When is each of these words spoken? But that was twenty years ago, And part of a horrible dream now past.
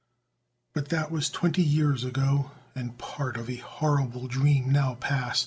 But 0.73 0.89
that 0.89 1.11
was 1.11 1.29
twenty 1.29 1.61
years 1.61 2.03
ago, 2.03 2.49
And 2.73 2.97
part 2.97 3.37
of 3.37 3.47
a 3.51 3.57
horrible 3.57 4.27
dream 4.27 4.71
now 4.71 4.95
past. 4.95 5.39